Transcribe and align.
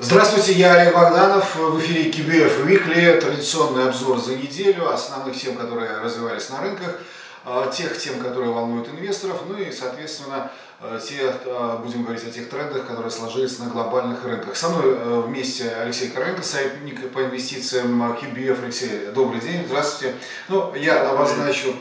Здравствуйте, 0.00 0.54
я 0.54 0.74
Олег 0.74 0.92
Богданов. 0.92 1.54
В 1.54 1.78
эфире 1.78 2.10
KBF 2.10 2.66
Weekly. 2.66 3.20
Традиционный 3.20 3.86
обзор 3.86 4.18
за 4.18 4.34
неделю 4.34 4.92
основных 4.92 5.40
тем, 5.40 5.54
которые 5.54 5.98
развивались 5.98 6.50
на 6.50 6.62
рынках, 6.62 6.98
а, 7.44 7.70
тех 7.70 7.96
тем, 7.96 8.18
которые 8.18 8.50
волнуют 8.50 8.88
инвесторов, 8.88 9.42
ну 9.48 9.56
и, 9.56 9.70
соответственно, 9.70 10.50
а, 10.80 10.98
те, 10.98 11.32
а, 11.46 11.76
будем 11.76 12.02
говорить 12.02 12.24
о 12.24 12.30
тех 12.32 12.48
трендах, 12.48 12.88
которые 12.88 13.12
сложились 13.12 13.60
на 13.60 13.66
глобальных 13.66 14.24
рынках. 14.24 14.56
Со 14.56 14.70
мной 14.70 15.22
вместе 15.22 15.70
Алексей 15.70 16.08
Коровенко, 16.08 16.42
советник 16.42 17.12
по 17.12 17.20
инвестициям 17.20 18.02
KBF. 18.20 18.64
Алексей, 18.64 19.06
добрый 19.14 19.40
день, 19.40 19.64
здравствуйте. 19.64 20.16
Ну, 20.48 20.74
я 20.74 21.08
обозначу 21.08 21.68
Э, 21.68 21.76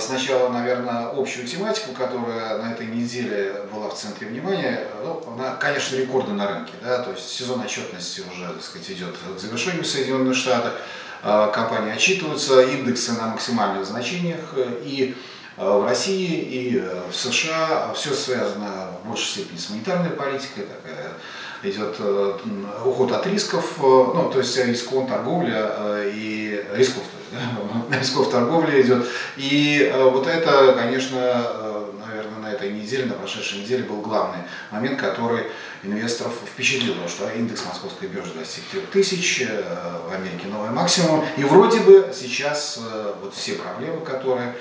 сначала, 0.00 0.48
наверное, 0.48 1.08
общую 1.08 1.46
тематику, 1.46 1.92
которая 1.92 2.58
на 2.58 2.72
этой 2.72 2.86
неделе 2.86 3.62
была 3.72 3.88
в 3.88 3.94
центре 3.94 4.26
внимания. 4.26 4.88
Ну, 5.02 5.22
она, 5.34 5.54
конечно, 5.54 5.96
рекорды 5.96 6.32
на 6.32 6.48
рынке. 6.48 6.72
Да? 6.82 7.02
То 7.02 7.12
есть 7.12 7.28
сезон 7.28 7.60
отчетности 7.60 8.22
уже 8.32 8.52
так 8.52 8.62
сказать, 8.62 8.90
идет 8.90 9.16
к 9.16 9.38
завершению 9.38 9.84
в 9.84 9.86
Соединенных 9.86 10.36
Штатах. 10.36 10.74
Э, 11.22 11.50
компании 11.52 11.92
отчитываются, 11.92 12.62
индексы 12.62 13.12
на 13.12 13.28
максимальных 13.28 13.86
значениях. 13.86 14.54
И 14.84 15.16
э, 15.56 15.64
в 15.64 15.84
России, 15.84 16.26
и 16.26 16.84
в 17.10 17.14
США 17.14 17.92
все 17.94 18.14
связано 18.14 18.92
в 19.02 19.08
большей 19.08 19.26
степени 19.26 19.58
с 19.58 19.70
монетарной 19.70 20.10
политикой. 20.10 20.66
Такая 20.66 21.12
идет 21.62 21.96
уход 22.84 23.12
от 23.12 23.26
рисков, 23.26 23.78
ну, 23.78 24.30
то 24.32 24.38
есть 24.38 24.56
рисков 24.64 25.08
торговля 25.08 26.04
и 26.04 26.64
рисков 26.74 27.02
да, 27.30 27.98
рисков 27.98 28.30
торговли 28.30 28.82
идет. 28.82 29.06
И 29.36 29.90
э, 29.92 30.02
вот 30.04 30.26
это, 30.26 30.72
конечно, 30.72 31.18
э, 31.18 31.92
наверное, 32.06 32.38
на 32.38 32.52
этой 32.52 32.72
неделе, 32.72 33.06
на 33.06 33.14
прошедшей 33.14 33.60
неделе 33.60 33.84
был 33.84 34.00
главный 34.00 34.42
момент, 34.70 35.00
который 35.00 35.44
инвесторов 35.82 36.32
впечатлил, 36.46 36.94
что 37.06 37.28
индекс 37.30 37.64
московской 37.66 38.08
биржи 38.08 38.32
достиг 38.34 38.64
3000, 38.92 39.48
э, 39.48 39.62
в 40.08 40.12
Америке 40.12 40.46
новый 40.48 40.70
максимум. 40.70 41.24
И 41.36 41.44
вроде 41.44 41.80
бы 41.80 42.12
сейчас 42.14 42.80
вот 43.22 43.34
все 43.34 43.54
проблемы, 43.54 44.00
которые 44.00 44.54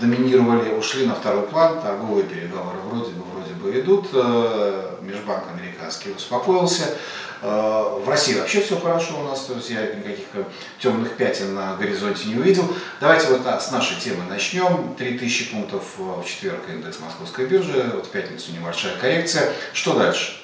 доминировали, 0.00 0.74
ушли 0.74 1.06
на 1.06 1.14
второй 1.14 1.42
план, 1.42 1.80
торговые 1.80 2.24
переговоры 2.24 2.78
вроде 2.88 3.12
бы, 3.12 3.22
вроде 3.32 3.41
бы 3.62 3.78
идут, 3.78 4.12
Межбанк 4.12 5.44
американский 5.54 6.10
успокоился, 6.10 6.96
Э, 7.42 7.98
в 7.98 8.08
России 8.08 8.38
вообще 8.38 8.60
все 8.60 8.78
хорошо 8.78 9.20
у 9.20 9.24
нас, 9.24 9.46
то 9.46 9.54
есть 9.54 9.68
я 9.70 9.82
никаких 9.82 10.26
э, 10.34 10.44
темных 10.78 11.16
пятен 11.16 11.54
на 11.54 11.74
горизонте 11.74 12.28
не 12.28 12.36
увидел. 12.36 12.64
Давайте 13.00 13.26
вот 13.28 13.44
с 13.44 13.70
нашей 13.72 14.00
темы 14.00 14.22
начнем. 14.28 14.94
3000 14.96 15.50
пунктов 15.50 15.82
в 15.96 16.24
четверг 16.24 16.60
индекс 16.68 17.00
московской 17.00 17.46
биржи, 17.46 17.90
вот 17.94 18.06
в 18.06 18.10
пятницу 18.10 18.52
небольшая 18.52 18.96
коррекция. 18.96 19.52
Что 19.72 19.98
дальше? 19.98 20.40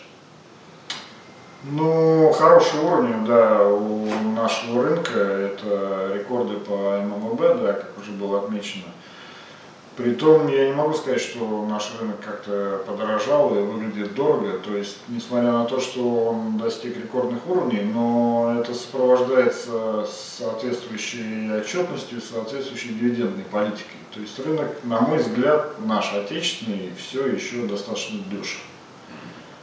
Ну, 1.62 2.32
хорошие 2.32 2.82
уровни, 2.82 3.26
да, 3.26 3.62
у 3.62 4.32
нашего 4.32 4.88
рынка. 4.88 5.12
Это 5.12 6.12
рекорды 6.14 6.56
по 6.56 7.00
ММВБ, 7.00 7.62
да, 7.62 7.72
как 7.74 7.96
уже 7.98 8.10
было 8.10 8.40
отмечено. 8.40 8.86
Притом 9.98 10.46
я 10.46 10.66
не 10.68 10.72
могу 10.72 10.94
сказать, 10.94 11.20
что 11.20 11.66
наш 11.68 11.92
рынок 11.98 12.20
как-то 12.24 12.84
подорожал 12.86 13.52
и 13.58 13.62
выглядит 13.62 14.14
дорого. 14.14 14.60
То 14.60 14.76
есть, 14.76 14.98
несмотря 15.08 15.50
на 15.50 15.64
то, 15.64 15.80
что 15.80 16.26
он 16.26 16.56
достиг 16.56 16.96
рекордных 16.96 17.44
уровней, 17.48 17.82
но 17.82 18.60
это 18.60 18.74
сопровождается 18.74 20.06
соответствующей 20.06 21.50
отчетностью, 21.52 22.20
соответствующей 22.20 22.90
дивидендной 22.90 23.42
политикой. 23.42 23.98
То 24.14 24.20
есть 24.20 24.38
рынок, 24.38 24.68
на 24.84 25.00
мой 25.00 25.18
взгляд, 25.18 25.84
наш 25.84 26.14
отечественный, 26.14 26.92
все 26.96 27.26
еще 27.26 27.66
достаточно 27.66 28.20
дешев. 28.30 28.60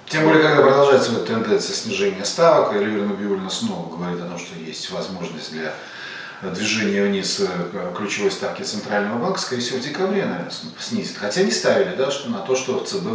Тем 0.07 0.25
более, 0.25 0.43
когда 0.43 0.63
продолжается 0.63 1.13
вот 1.13 1.27
тенденция 1.27 1.73
снижения 1.73 2.25
ставок, 2.25 2.73
Эльвира 2.73 3.05
Набиулина 3.05 3.49
снова 3.49 3.95
говорит 3.95 4.21
о 4.21 4.25
том, 4.25 4.37
что 4.37 4.59
есть 4.59 4.91
возможность 4.91 5.53
для 5.53 5.73
движение 6.41 7.03
вниз 7.05 7.39
э, 7.39 7.93
ключевой 7.95 8.31
ставки 8.31 8.63
Центрального 8.63 9.19
банка, 9.19 9.39
скорее 9.39 9.61
всего, 9.61 9.79
в 9.79 9.81
декабре, 9.81 10.25
наверное, 10.25 10.51
снизит. 10.79 11.17
Хотя 11.17 11.43
не 11.43 11.51
ставили 11.51 11.95
да, 11.95 12.11
что 12.11 12.29
на 12.29 12.39
то, 12.39 12.55
что 12.55 12.79
ЦБ 12.79 13.05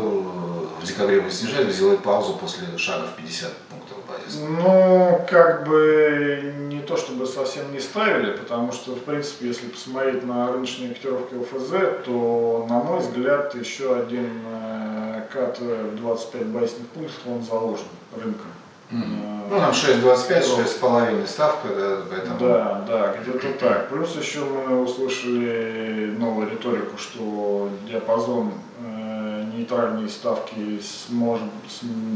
в 0.81 0.86
декабре 0.86 1.20
будет 1.20 1.34
снижать, 1.34 1.70
сделает 1.72 2.03
паузу 2.03 2.34
после 2.34 2.66
шага 2.78 3.06
в 3.06 3.16
50 3.16 3.53
пунктов 3.69 3.98
базиса. 4.09 4.41
Ну, 4.48 5.26
как 5.28 5.69
бы 5.69 6.54
не 6.70 6.80
то, 6.80 6.97
чтобы 6.97 7.26
совсем 7.26 7.72
не 7.72 7.80
ставили, 7.80 8.36
потому 8.36 8.72
что, 8.72 8.92
в 8.92 9.04
принципе, 9.04 9.48
если 9.48 9.66
посмотреть 9.66 10.25
на 10.25 10.50
рыночные 10.50 10.94
котировки 10.94 11.34
ОФЗ, 11.34 12.04
то, 12.04 12.66
на 12.69 12.78
мой 12.78 13.00
взгляд, 13.00 13.54
еще 13.54 13.97
один 13.97 14.42
э, 14.47 15.22
кат 15.32 15.59
в 15.60 15.97
25 15.97 16.47
базисных 16.47 16.88
пунктов, 16.88 17.20
он 17.26 17.42
заложен 17.42 17.86
рынком. 18.16 18.47
Mm. 18.91 19.40
Ну, 19.50 19.59
там 19.59 19.72
6,25, 19.72 20.81
6,5 20.81 21.27
ставка, 21.27 21.69
да, 21.77 21.97
поэтому... 22.09 22.38
Да, 22.38 22.84
да, 22.87 23.16
где-то 23.21 23.53
так. 23.55 23.88
Плюс 23.88 24.15
еще 24.15 24.44
мы 24.44 24.81
услышали 24.81 26.15
новую 26.16 26.49
риторику, 26.49 26.97
что 26.97 27.69
диапазон 27.89 28.53
э, 28.78 29.44
нейтральной 29.53 30.09
ставки 30.09 30.81
сможет 31.09 31.49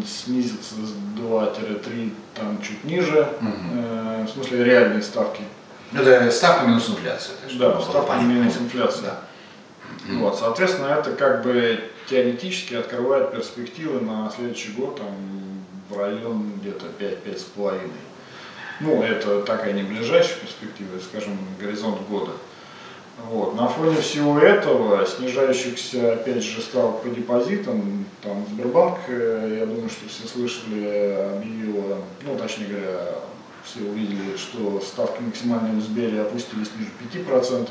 снизиться 0.07 0.77
с 0.77 1.19
2-3, 1.19 2.13
там 2.37 2.63
чуть 2.63 2.85
ниже, 2.85 3.29
mm 3.41 4.23
э, 4.23 4.27
в 4.27 4.31
смысле 4.31 4.63
реальные 4.63 5.03
ставки. 5.03 5.43
Ну, 5.91 6.03
это 6.03 6.31
ставка 6.31 6.67
минус 6.67 6.89
инфляция. 6.89 7.35
Да, 7.59 7.81
ставка 7.81 8.15
минус 8.21 8.57
инфляция. 8.57 9.15
Да. 10.07 10.19
Вот, 10.19 10.39
соответственно, 10.39 10.87
это 10.87 11.11
как 11.11 11.43
бы 11.43 11.81
теоретически 12.09 12.75
открывает 12.75 13.33
перспективы 13.33 14.01
на 14.01 14.31
следующий 14.31 14.71
год, 14.73 14.99
там, 14.99 15.09
район 15.97 16.53
где-то 16.61 16.87
5-5,5. 16.99 17.91
Ну, 18.81 19.03
это 19.03 19.43
такая 19.43 19.73
не 19.73 19.83
ближайшая 19.83 20.39
перспектива, 20.41 20.99
скажем, 20.99 21.39
горизонт 21.61 22.01
года. 22.09 22.33
Вот. 23.31 23.55
На 23.55 23.69
фоне 23.69 23.97
всего 23.97 24.39
этого, 24.41 25.07
снижающихся, 25.07 26.15
опять 26.15 26.43
же, 26.43 26.61
ставок 26.61 27.03
по 27.03 27.09
депозитам, 27.09 28.05
там 28.23 28.45
Сбербанк, 28.51 28.99
э, 29.07 29.59
я 29.61 29.67
думаю, 29.67 29.89
что 29.89 30.09
все 30.09 30.27
слышали, 30.27 31.37
объявила, 31.37 31.99
ну, 32.23 32.37
точнее 32.37 32.67
говоря, 32.67 33.09
все 33.65 33.81
увидели, 33.81 34.37
что 34.37 34.81
ставки 34.81 35.23
максимальные 35.23 35.81
в 35.81 35.83
Сбере 35.83 36.23
опустились 36.23 36.71
ниже 36.77 36.91
5%. 37.25 37.69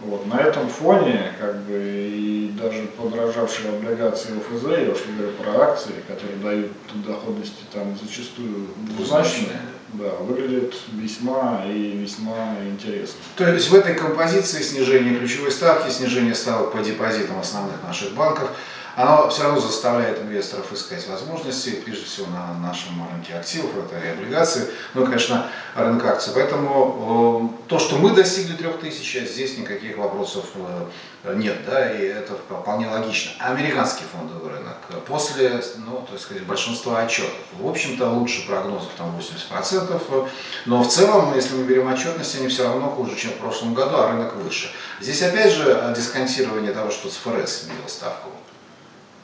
Вот. 0.00 0.26
На 0.26 0.40
этом 0.40 0.68
фоне 0.68 1.32
как 1.40 1.56
бы, 1.62 1.72
и 1.74 2.52
даже 2.60 2.82
подорожавшие 2.98 3.70
облигации 3.70 4.36
ОФЗ, 4.36 4.64
я 4.64 4.92
уж 4.92 5.06
не 5.06 5.16
говорю 5.16 5.32
про 5.42 5.70
акции, 5.70 5.92
которые 6.06 6.36
дают 6.36 6.72
доходности 7.06 7.62
там 7.72 7.96
зачастую 8.00 8.68
двузначные, 8.76 9.60
да, 9.94 10.10
выглядит 10.20 10.74
весьма 10.92 11.62
и 11.66 11.92
весьма 11.92 12.56
интересно. 12.70 13.18
То 13.36 13.48
есть 13.48 13.70
в 13.70 13.74
этой 13.74 13.94
композиции 13.94 14.62
снижение 14.62 15.18
ключевой 15.18 15.50
ставки, 15.50 15.90
снижение 15.90 16.34
ставок 16.34 16.72
по 16.72 16.78
депозитам 16.78 17.38
основных 17.38 17.82
наших 17.82 18.12
банков– 18.12 18.50
оно 18.96 19.28
все 19.28 19.42
равно 19.42 19.60
заставляет 19.60 20.22
инвесторов 20.22 20.72
искать 20.72 21.06
возможности, 21.06 21.82
прежде 21.84 22.06
всего 22.06 22.28
на 22.28 22.54
нашем 22.66 23.06
рынке 23.12 23.34
активов, 23.34 23.72
это 23.76 24.02
и 24.02 24.08
облигации, 24.08 24.70
ну 24.94 25.04
конечно, 25.04 25.50
рынок 25.76 26.04
акций. 26.04 26.32
Поэтому 26.34 27.52
э, 27.64 27.68
то, 27.68 27.78
что 27.78 27.96
мы 27.96 28.14
достигли 28.14 28.54
3000, 28.54 29.26
здесь 29.26 29.58
никаких 29.58 29.98
вопросов 29.98 30.46
э, 31.24 31.34
нет, 31.34 31.56
да, 31.66 31.90
и 31.90 32.06
это 32.06 32.34
вполне 32.34 32.88
логично. 32.88 33.32
Американский 33.40 34.04
фондовый 34.04 34.52
рынок 34.52 34.76
после, 35.06 35.60
ну, 35.84 36.06
то 36.10 36.18
сказать, 36.18 36.44
большинства 36.44 37.00
отчетов, 37.00 37.32
в 37.58 37.68
общем-то, 37.68 38.08
лучше 38.10 38.46
прогнозов, 38.46 38.90
там 38.96 39.14
80%, 39.18 40.28
но 40.66 40.82
в 40.82 40.88
целом, 40.88 41.34
если 41.34 41.56
мы 41.56 41.64
берем 41.64 41.92
отчетность, 41.92 42.36
они 42.38 42.48
все 42.48 42.64
равно 42.64 42.88
хуже, 42.88 43.16
чем 43.16 43.32
в 43.32 43.36
прошлом 43.36 43.74
году, 43.74 43.96
а 43.96 44.12
рынок 44.12 44.34
выше. 44.36 44.70
Здесь 45.00 45.22
опять 45.22 45.52
же 45.52 45.92
дисконтирование 45.96 46.72
того, 46.72 46.90
что 46.90 47.08
ЦФРС 47.08 47.64
сменил 47.64 47.88
ставку 47.88 48.30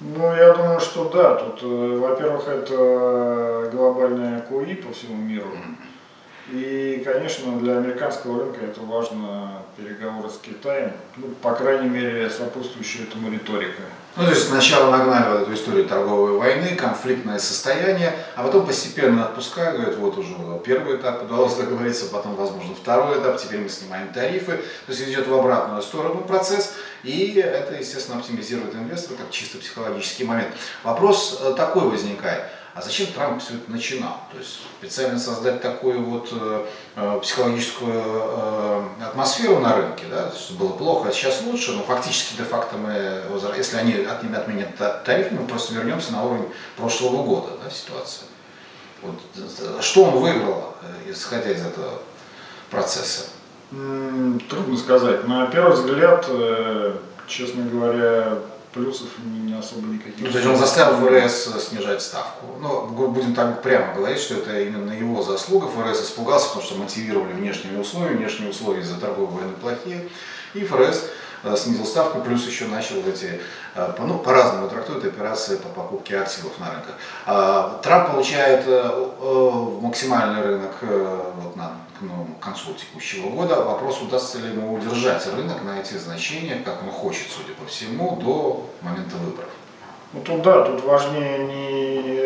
ну, 0.05 0.35
я 0.35 0.53
думаю, 0.53 0.81
что 0.81 1.09
да. 1.11 1.35
Тут, 1.37 1.63
э, 1.63 1.97
во-первых, 1.97 2.49
это 2.49 3.71
глобальная 3.73 4.41
КУИ 4.41 4.75
по 4.75 4.93
всему 4.93 5.17
миру. 5.17 5.47
И, 6.53 7.03
конечно, 7.03 7.59
для 7.61 7.79
американского 7.79 8.45
рынка 8.45 8.61
это 8.63 8.83
важно 8.83 9.63
переговоры 9.75 10.29
с 10.29 10.37
Китаем, 10.37 10.93
ну, 11.17 11.29
по 11.41 11.55
крайней 11.55 11.89
мере, 11.89 12.29
сопутствующая 12.29 13.05
этому 13.05 13.33
риторика. 13.33 13.81
Ну, 14.15 14.25
то 14.25 14.31
есть 14.31 14.49
сначала 14.49 14.91
нагнали 14.91 15.31
вот 15.31 15.43
эту 15.43 15.55
историю 15.55 15.87
торговой 15.87 16.33
войны, 16.33 16.77
конфликтное 16.77 17.39
состояние, 17.39 18.15
а 18.37 18.43
потом 18.43 18.67
постепенно 18.67 19.25
отпускают, 19.25 19.77
говорят, 19.77 19.97
вот 19.97 20.19
уже 20.19 20.35
первый 20.63 20.97
этап 20.97 21.23
удалось 21.23 21.55
договориться, 21.55 22.11
потом, 22.13 22.35
возможно, 22.35 22.75
второй 22.75 23.19
этап, 23.19 23.39
теперь 23.39 23.61
мы 23.61 23.71
снимаем 23.71 24.13
тарифы. 24.13 24.59
То 24.87 24.93
есть 24.93 25.09
идет 25.09 25.27
в 25.27 25.33
обратную 25.33 25.81
сторону 25.81 26.21
процесс, 26.21 26.75
и 27.03 27.35
это, 27.35 27.75
естественно, 27.75 28.19
оптимизирует 28.19 28.75
инвестора, 28.75 29.17
как 29.19 29.31
чисто 29.31 29.59
психологический 29.59 30.25
момент. 30.25 30.55
Вопрос 30.85 31.41
э, 31.41 31.55
такой 31.57 31.89
возникает. 31.89 32.45
а 32.75 32.81
зачем 32.81 33.09
Трамп 33.09 33.43
все 33.43 33.55
это 33.55 33.71
начинал? 33.71 34.21
То 34.31 34.39
есть 34.39 34.61
специально 34.79 35.19
создать 35.19 35.61
такую 35.61 36.05
вот 36.05 36.29
э, 36.31 36.67
э 36.97 37.19
психологическую 37.21 38.03
э, 38.05 39.05
атмосферу 39.05 39.59
на 39.59 39.75
рынке, 39.75 40.05
да, 40.09 40.31
что 40.31 40.55
было 40.55 40.73
плохо, 40.75 41.09
а 41.09 41.13
сейчас 41.13 41.43
лучше, 41.43 41.73
но 41.73 41.83
фактически 41.83 42.37
де-факто 42.37 42.77
мы, 42.77 43.23
если 43.57 43.79
они 43.79 43.95
отменят 44.05 44.77
тариф, 45.05 45.33
мы 45.33 45.45
просто 45.47 45.75
вернемся 45.75 46.13
на 46.13 46.25
уровень 46.25 46.49
прошлого 46.77 47.25
года 47.25 47.59
да, 47.63 47.69
ситуации. 47.69 48.27
Вот, 49.03 49.21
э, 49.37 49.81
что 49.83 50.05
он 50.05 50.21
выиграл, 50.21 50.77
исходя 51.09 51.51
из 51.51 51.67
этого 51.67 51.99
процесса? 52.71 53.25
Трудно 54.51 54.77
сказать. 54.77 55.27
На 55.27 55.47
первый 55.47 55.73
взгляд, 55.73 56.29
честно 57.27 57.65
говоря, 57.65 58.39
плюсов 58.73 59.09
не 59.25 59.55
особо 59.55 59.87
никаких. 59.87 60.21
Ну, 60.21 60.31
то 60.31 60.39
есть 60.39 60.49
он 60.49 60.57
заставил 60.57 60.97
ФРС 60.97 61.69
снижать 61.69 62.03
ставку. 62.03 62.47
Ну, 62.61 62.87
будем 62.87 63.35
так 63.35 63.63
прямо 63.63 63.95
говорить, 63.95 64.19
что 64.19 64.35
это 64.35 64.61
именно 64.61 64.93
его 64.93 65.23
заслуга. 65.23 65.69
ФРС 65.69 66.03
испугался, 66.03 66.49
потому 66.49 66.65
что 66.65 66.75
мотивировали 66.77 67.33
внешними 67.33 67.79
условиями, 67.79 68.19
внешние 68.19 68.51
условия 68.51 68.81
из-за 68.81 68.99
торговой 68.99 69.41
войны 69.41 69.53
плохие. 69.61 70.09
И 70.55 70.65
ФРС 70.65 71.05
э, 71.05 71.09
снизил 71.57 71.85
ставку, 71.85 72.21
плюс 72.21 72.47
еще 72.47 72.67
начал 72.67 72.97
эти, 73.07 73.41
э, 73.75 73.95
ну, 73.99 74.19
по-разному 74.19 74.69
трактуют 74.69 75.05
операции 75.05 75.57
по 75.57 75.69
покупке 75.69 76.19
активов 76.19 76.59
на 76.59 76.71
рынках. 76.71 76.95
А, 77.27 77.81
Трамп 77.83 78.13
получает 78.13 78.65
э, 78.67 79.79
максимальный 79.81 80.43
рынок 80.43 80.73
вот, 80.81 81.57
на 81.57 81.73
ну, 82.01 82.29
концу 82.41 82.75
текущего 82.75 83.29
года. 83.31 83.57
Вопрос, 83.63 84.01
удастся 84.03 84.39
ли 84.39 84.49
ему 84.49 84.75
удержать 84.75 85.27
рынок 85.27 85.63
на 85.63 85.81
эти 85.81 85.95
значения, 85.95 86.63
как 86.65 86.83
он 86.83 86.91
хочет, 86.91 87.27
судя 87.31 87.55
по 87.55 87.67
всему, 87.67 88.17
до 88.17 88.69
момента 88.81 89.17
выборов. 89.17 89.51
Ну 90.13 90.21
тут 90.21 90.43
да, 90.43 90.63
тут 90.65 90.85
важнее 90.85 91.39
не 91.39 92.22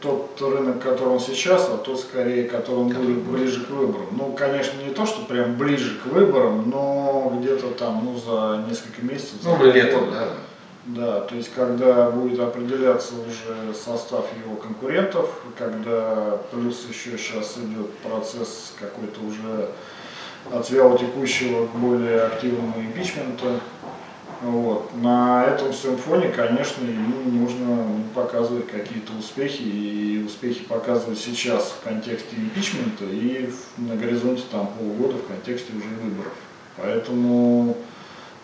тот 0.00 0.40
рынок, 0.40 0.80
который 0.82 1.10
он 1.10 1.20
сейчас, 1.20 1.68
а 1.68 1.78
тот 1.78 2.00
скорее, 2.00 2.44
который 2.44 2.76
он 2.76 2.88
будет 2.88 3.22
ближе 3.22 3.64
к 3.64 3.70
выборам. 3.70 4.08
Ну, 4.12 4.32
конечно, 4.32 4.80
не 4.80 4.92
то, 4.92 5.06
что 5.06 5.24
прям 5.26 5.56
ближе 5.56 5.98
к 6.02 6.06
выборам, 6.06 6.68
но 6.70 7.32
где-то 7.38 7.68
там, 7.70 8.04
ну, 8.04 8.18
за 8.18 8.64
несколько 8.68 9.02
месяцев. 9.02 9.44
Ну, 9.44 9.64
летом, 9.64 10.10
да. 10.10 10.28
Да, 10.86 11.20
то 11.20 11.34
есть 11.34 11.52
когда 11.54 12.10
будет 12.10 12.40
определяться 12.40 13.12
уже 13.12 13.74
состав 13.74 14.24
его 14.42 14.56
конкурентов, 14.56 15.28
когда 15.58 16.38
плюс 16.50 16.86
еще 16.88 17.18
сейчас 17.18 17.58
идет 17.58 17.90
процесс 17.98 18.72
какой-то 18.80 19.20
уже 19.20 19.68
от 20.50 20.70
вяло 20.70 20.96
текущего 20.96 21.66
к 21.66 21.70
более 21.72 22.22
активному 22.22 22.80
импичмента, 22.80 23.60
вот. 24.42 24.90
На 24.96 25.44
этом 25.44 25.72
всем 25.72 25.96
фоне, 25.96 26.28
конечно, 26.28 26.84
ему 26.84 27.30
нужно 27.30 28.04
показывать 28.14 28.68
какие-то 28.68 29.12
успехи, 29.18 29.62
и 29.62 30.24
успехи 30.24 30.64
показывать 30.64 31.18
сейчас 31.18 31.74
в 31.78 31.84
контексте 31.84 32.36
импичмента 32.36 33.04
и 33.04 33.50
на 33.76 33.96
горизонте 33.96 34.42
там 34.50 34.68
полугода 34.78 35.16
в 35.16 35.26
контексте 35.26 35.72
уже 35.72 35.88
выборов. 35.88 36.32
Поэтому 36.76 37.76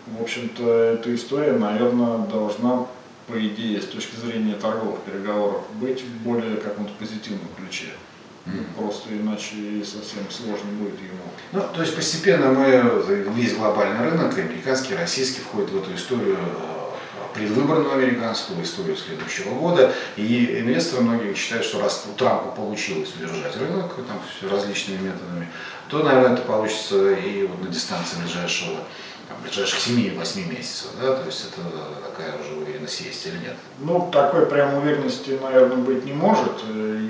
в 0.07 0.21
общем-то, 0.21 0.71
эта 0.71 1.15
история, 1.15 1.53
наверное, 1.53 2.19
должна, 2.27 2.87
по 3.27 3.47
идее, 3.47 3.81
с 3.81 3.87
точки 3.87 4.17
зрения 4.17 4.55
торговых 4.55 5.01
переговоров, 5.01 5.63
быть 5.81 6.03
в 6.03 6.23
более 6.23 6.57
каком-то 6.57 6.93
позитивном 6.99 7.49
ключе. 7.57 7.87
Просто 8.77 9.09
иначе 9.11 9.83
совсем 9.85 10.31
сложно 10.31 10.71
будет 10.73 11.01
ему. 11.01 11.23
Ну, 11.53 11.63
то 11.75 11.81
есть 11.81 11.97
постепенно 11.97 12.51
мы, 12.51 13.03
весь 13.35 13.55
глобальный 13.55 14.11
рынок, 14.11 14.37
американский, 14.37 14.95
российский, 14.95 15.41
входит 15.41 15.71
в 15.71 15.79
эту 15.79 15.95
историю 15.95 16.37
э, 16.37 16.85
предвыборную 17.33 17.95
американскую 17.95 18.63
историю 18.63 18.97
следующего 18.97 19.55
года. 19.55 19.95
И 20.17 20.59
инвесторы 20.61 21.03
многие 21.03 21.35
считают, 21.35 21.65
что 21.65 21.81
раз 21.81 22.07
у 22.13 22.17
Трампа 22.19 22.51
получилось 22.51 23.15
удержать 23.17 23.57
рынок 23.57 23.95
там, 23.97 24.51
различными 24.51 24.99
методами, 24.99 25.49
то, 25.89 26.03
наверное, 26.03 26.35
это 26.35 26.43
получится 26.43 27.13
и 27.13 27.47
вот 27.47 27.63
на 27.63 27.69
дистанции 27.69 28.17
ближайшего 28.21 28.81
там, 29.29 29.37
ближайших 29.43 29.79
7-8 29.79 30.49
месяцев, 30.49 30.91
да, 31.01 31.17
то 31.17 31.27
есть 31.27 31.47
это 31.47 31.63
такая 32.07 32.35
уже 32.41 32.55
уверенность 32.57 33.01
есть 33.01 33.27
или 33.27 33.39
нет? 33.39 33.57
Ну, 33.81 34.09
такой 34.13 34.47
прям 34.47 34.75
уверенности, 34.75 35.39
наверное, 35.43 35.77
быть 35.79 36.05
не 36.05 36.13
может. 36.13 36.53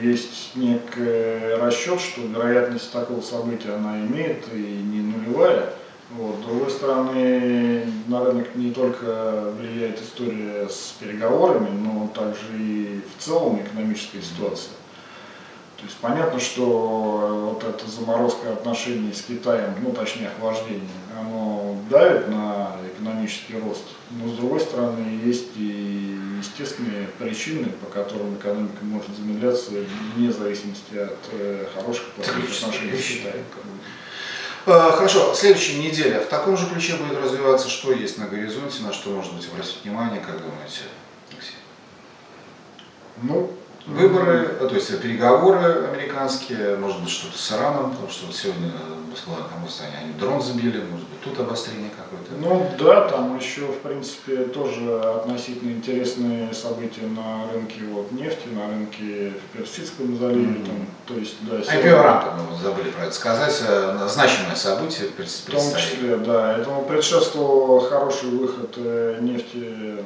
Есть 0.02 0.54
некий 0.54 1.56
расчет, 1.60 2.00
что 2.00 2.22
вероятность 2.22 2.92
такого 2.92 3.20
события 3.20 3.74
она 3.74 3.98
имеет 3.98 4.44
и 4.52 4.58
не 4.58 5.00
нулевая. 5.00 5.72
Вот. 6.10 6.36
С 6.36 6.44
другой 6.44 6.70
стороны, 6.70 7.86
на 8.06 8.24
рынок 8.24 8.54
не 8.54 8.70
только 8.72 9.52
влияет 9.58 10.00
история 10.00 10.68
с 10.68 10.94
переговорами, 11.00 11.70
но 11.70 12.08
также 12.14 12.46
и 12.56 13.00
в 13.16 13.22
целом 13.22 13.60
экономическая 13.60 14.22
ситуация. 14.22 14.72
То 15.84 15.88
есть 15.88 16.00
понятно, 16.00 16.40
что 16.40 17.52
вот 17.52 17.62
эта 17.62 17.86
заморозка 17.90 18.54
отношений 18.54 19.12
с 19.12 19.20
Китаем, 19.20 19.74
ну 19.82 19.92
точнее 19.92 20.28
охлаждение, 20.28 20.88
оно 21.20 21.76
давит 21.90 22.26
на 22.28 22.70
экономический 22.90 23.58
рост, 23.58 23.84
но 24.12 24.26
с 24.26 24.32
другой 24.32 24.60
стороны 24.60 25.20
есть 25.22 25.48
и 25.56 26.18
естественные 26.38 27.08
причины, 27.18 27.66
по 27.66 27.86
которым 27.92 28.34
экономика 28.36 28.82
может 28.82 29.14
замедляться 29.14 29.72
вне 30.16 30.32
зависимости 30.32 30.96
от 30.96 31.18
э, 31.32 31.66
хороших 31.74 32.12
плохих 32.12 32.62
отношений 32.62 32.98
с 32.98 33.06
Китаем. 33.06 33.44
Э, 34.64 34.90
хорошо, 34.90 35.34
следующая 35.34 35.80
неделя 35.80 36.20
в 36.20 36.28
таком 36.28 36.56
же 36.56 36.66
ключе 36.66 36.96
будет 36.96 37.22
развиваться, 37.22 37.68
что 37.68 37.92
есть 37.92 38.16
на 38.16 38.26
горизонте, 38.26 38.82
на 38.82 38.94
что 38.94 39.10
можно 39.10 39.34
быть 39.34 39.46
обратить 39.48 39.84
внимание, 39.84 40.22
как 40.22 40.40
думаете, 40.40 40.84
Алексей? 41.30 41.56
Ну, 43.22 43.54
Выборы, 43.86 44.56
э, 44.60 44.66
то 44.66 44.74
есть 44.74 45.00
переговоры 45.00 45.88
американские, 45.92 46.76
может 46.76 47.02
быть 47.02 47.10
что-то 47.10 47.36
с 47.36 47.52
Ираном, 47.52 47.90
потому 47.90 48.10
что 48.10 48.26
вот 48.26 48.34
сегодня 48.34 48.70
Москва 49.10 49.36
Казахстане 49.48 49.92
они 50.02 50.12
дрон 50.14 50.42
забили, 50.42 50.82
может 50.90 51.06
быть 51.06 51.20
тут 51.22 51.38
обострение 51.38 51.90
какое-то. 51.90 52.32
Ну 52.40 52.68
да, 52.78 53.08
там 53.08 53.38
еще 53.38 53.66
в 53.66 53.78
принципе 53.80 54.44
тоже 54.44 55.00
относительно 55.00 55.70
интересные 55.70 56.52
события 56.52 57.06
на 57.06 57.52
рынке 57.52 57.82
вот, 57.92 58.10
нефти, 58.10 58.48
на 58.48 58.68
рынке 58.68 59.32
в 59.32 59.56
Персидском 59.56 60.18
заливе. 60.18 60.46
Mm-hmm. 60.46 60.66
Там, 60.66 60.86
то 61.06 61.14
есть, 61.14 61.36
да, 61.42 61.62
сегодня... 61.62 61.90
IPO 61.90 62.02
рамка, 62.02 62.30
мы 62.32 62.62
забыли 62.62 62.90
про 62.90 63.04
это 63.04 63.14
сказать, 63.14 63.62
э, 63.68 64.08
значимое 64.08 64.56
событие 64.56 65.08
В 65.08 65.50
том 65.50 65.76
числе, 65.76 66.16
да. 66.16 66.58
Этому 66.58 66.84
предшествовал 66.84 67.80
хороший 67.80 68.30
выход 68.30 68.74
э, 68.76 69.18
нефти 69.20 70.04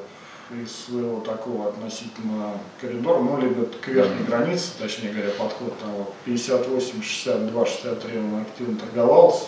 из 0.50 0.72
своего 0.72 1.20
такого 1.20 1.68
относительно 1.68 2.52
коридора, 2.80 3.20
ну, 3.20 3.38
либо 3.38 3.66
к 3.66 3.88
верхней 3.88 4.24
границе, 4.24 4.72
точнее 4.78 5.12
говоря, 5.12 5.30
подход 5.30 5.78
там 5.78 5.90
вот 5.92 6.14
58, 6.24 7.02
62, 7.02 7.66
63 7.66 8.18
он 8.18 8.42
активно 8.42 8.78
торговался, 8.78 9.46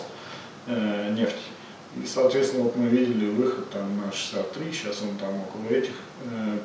э, 0.67 1.13
нефть. 1.13 1.35
И, 2.01 2.05
соответственно, 2.05 2.63
вот 2.63 2.75
мы 2.75 2.87
видели 2.87 3.29
выход 3.29 3.69
там 3.71 3.99
на 4.05 4.11
63, 4.11 4.71
сейчас 4.71 5.01
он 5.01 5.17
там 5.17 5.33
около 5.41 5.75
этих 5.75 5.95
э, 6.25 6.57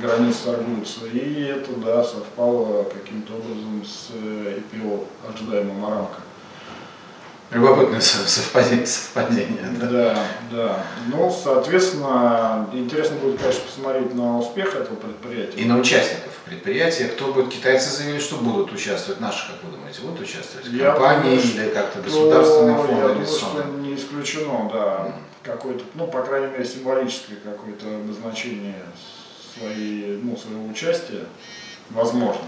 границ 0.00 0.36
торгуется. 0.44 1.06
И 1.06 1.42
это, 1.42 1.72
да, 1.76 2.04
совпало 2.04 2.84
каким-то 2.84 3.34
образом 3.34 3.84
с 3.84 4.10
э, 4.12 4.60
IPO 4.60 5.04
ожидаемым 5.28 5.84
рамка. 5.88 6.20
Любопытное 7.50 8.00
совпадение. 8.00 8.86
совпадение 8.86 9.70
да? 9.80 9.86
да, 9.86 10.26
да. 10.50 10.84
Ну, 11.06 11.30
соответственно, 11.30 12.68
интересно 12.72 13.16
будет, 13.18 13.40
конечно, 13.40 13.62
посмотреть 13.64 14.14
на 14.14 14.38
успех 14.38 14.74
этого 14.74 14.96
предприятия. 14.96 15.56
И 15.56 15.64
на 15.64 15.78
участников 15.78 16.32
предприятия. 16.44 17.04
Кто 17.04 17.32
будет? 17.32 17.50
Китайцы 17.50 17.90
заявили, 17.90 18.18
что 18.18 18.38
будут 18.38 18.72
участвовать. 18.72 19.20
Наши, 19.20 19.46
как 19.52 19.62
вы 19.62 19.76
думаете, 19.76 20.00
будут 20.00 20.22
участвовать? 20.22 20.66
Я 20.68 20.90
Компании 20.90 21.36
думаю, 21.36 21.40
или 21.40 21.68
как-то 21.70 22.02
государственные 22.02 22.76
фонды? 22.76 22.92
Я 22.94 23.08
думаю, 23.08 23.26
что 23.26 23.64
не 23.78 23.94
исключено, 23.94 24.70
да. 24.72 25.12
Какое-то, 25.44 25.84
ну, 25.94 26.08
по 26.08 26.22
крайней 26.22 26.48
мере, 26.48 26.64
символическое 26.64 27.38
какое-то 27.38 27.86
обозначение 27.86 28.82
своей, 29.56 30.20
ну, 30.20 30.36
своего 30.36 30.66
участия 30.66 31.24
возможно. 31.90 32.42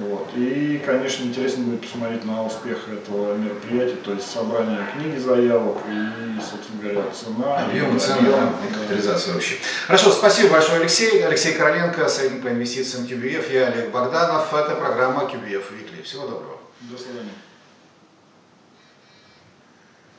Вот. 0.00 0.28
И, 0.36 0.82
конечно, 0.84 1.24
интересно 1.24 1.64
будет 1.64 1.80
посмотреть 1.80 2.24
на 2.24 2.44
успех 2.44 2.88
этого 2.88 3.34
мероприятия, 3.34 3.96
то 3.96 4.12
есть 4.12 4.30
собрание 4.30 4.80
книги 4.94 5.16
заявок 5.18 5.78
и, 5.88 6.40
собственно 6.40 6.82
говоря, 6.82 7.10
цена. 7.10 7.64
Объем 7.64 7.98
цены, 7.98 8.30
да, 8.30 8.52
и 8.68 8.72
капитализация 8.72 9.34
вообще. 9.34 9.56
Хорошо, 9.86 10.10
спасибо 10.10 10.50
большое, 10.50 10.80
Алексей. 10.80 11.24
Алексей 11.24 11.54
Короленко, 11.54 12.08
советник 12.08 12.42
по 12.42 12.48
инвестициям 12.48 13.06
QBF. 13.06 13.52
Я 13.52 13.68
Олег 13.68 13.90
Богданов. 13.90 14.52
Это 14.52 14.74
программа 14.74 15.22
QBF 15.22 15.64
Weekly. 15.72 16.02
Всего 16.02 16.26
доброго. 16.26 16.58
До 16.82 16.96
свидания. 16.98 17.32